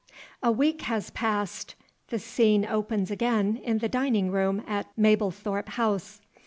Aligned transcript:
A 0.41 0.51
WEEK 0.51 0.81
has 0.81 1.11
passed. 1.11 1.75
The 2.07 2.17
scene 2.17 2.65
opens 2.65 3.11
again 3.11 3.57
in 3.57 3.77
the 3.77 3.87
dining 3.87 4.31
room 4.31 4.63
at 4.65 4.87
Mablethorpe 4.97 5.69
House. 5.69 6.21